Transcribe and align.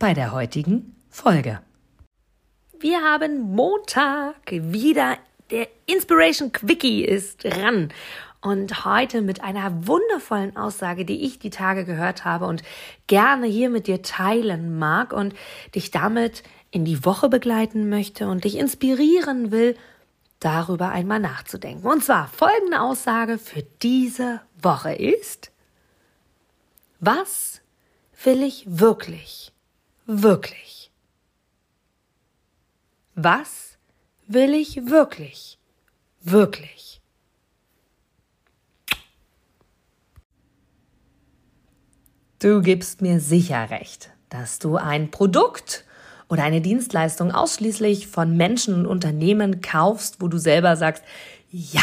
bei 0.00 0.14
der 0.14 0.32
heutigen 0.32 0.96
Folge. 1.10 1.60
Wir 2.80 3.02
haben 3.02 3.38
Montag 3.54 4.50
wieder. 4.50 5.18
Der 5.50 5.68
Inspiration 5.84 6.52
Quickie 6.52 7.04
ist 7.04 7.44
ran. 7.44 7.92
Und 8.40 8.86
heute 8.86 9.20
mit 9.20 9.42
einer 9.42 9.86
wundervollen 9.86 10.56
Aussage, 10.56 11.04
die 11.04 11.26
ich 11.26 11.38
die 11.38 11.50
Tage 11.50 11.84
gehört 11.84 12.24
habe 12.24 12.46
und 12.46 12.62
gerne 13.08 13.46
hier 13.46 13.68
mit 13.68 13.86
dir 13.88 14.00
teilen 14.00 14.78
mag 14.78 15.12
und 15.12 15.34
dich 15.74 15.90
damit 15.90 16.44
in 16.70 16.86
die 16.86 17.04
Woche 17.04 17.28
begleiten 17.28 17.90
möchte 17.90 18.26
und 18.26 18.44
dich 18.44 18.56
inspirieren 18.56 19.50
will, 19.50 19.76
darüber 20.38 20.88
einmal 20.88 21.20
nachzudenken. 21.20 21.86
Und 21.86 22.02
zwar 22.02 22.28
folgende 22.28 22.80
Aussage 22.80 23.36
für 23.36 23.62
diese 23.82 24.40
Woche 24.62 24.94
ist, 24.94 25.52
was 27.00 27.60
will 28.24 28.42
ich 28.42 28.64
wirklich, 28.66 29.52
wirklich? 30.10 30.90
Was 33.14 33.78
will 34.26 34.54
ich 34.54 34.86
wirklich, 34.86 35.58
wirklich? 36.20 37.00
Du 42.40 42.62
gibst 42.62 43.02
mir 43.02 43.20
sicher 43.20 43.70
recht, 43.70 44.10
dass 44.30 44.58
du 44.58 44.76
ein 44.76 45.10
Produkt 45.10 45.84
oder 46.28 46.42
eine 46.42 46.60
Dienstleistung 46.60 47.32
ausschließlich 47.32 48.06
von 48.06 48.36
Menschen 48.36 48.74
und 48.74 48.86
Unternehmen 48.86 49.60
kaufst, 49.60 50.20
wo 50.20 50.28
du 50.28 50.38
selber 50.38 50.76
sagst, 50.76 51.04
ja, 51.50 51.82